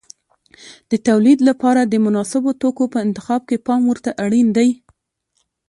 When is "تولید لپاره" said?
1.07-1.81